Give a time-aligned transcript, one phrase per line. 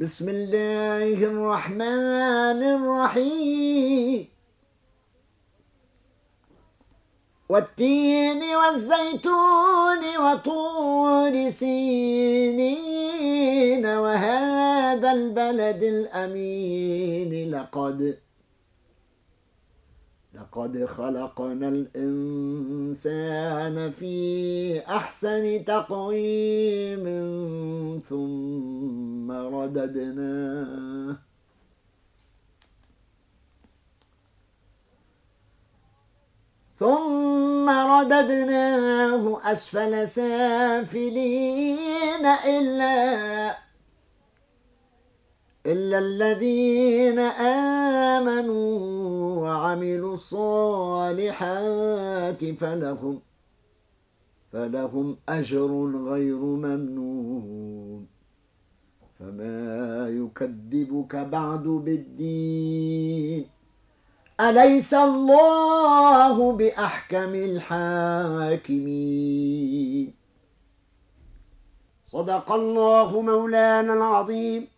[0.00, 4.26] بسم الله الرحمن الرحيم.
[7.48, 12.86] والتين والزيتون وطور سينين
[13.86, 17.50] وهذا البلد الأمين.
[17.50, 18.18] لقد
[20.34, 27.04] لقد خلقنا الإنسان في أحسن تقويم
[28.08, 28.59] ثم
[29.62, 31.16] رددناه
[36.80, 41.76] ثم رددناه أسفل سافلين
[42.46, 43.56] إلا
[45.66, 47.18] إلا الذين
[48.18, 48.70] آمنوا
[49.42, 51.64] وعملوا الصالحات
[52.44, 53.20] فلهم
[54.52, 55.70] فلهم أجر
[56.10, 57.89] غير ممنون.
[60.42, 63.46] يكذبك بعد بالدين.
[64.40, 68.84] أليس الله بأحكم الحاكمين؟
[72.08, 74.68] صدق الله مولانا العظيم.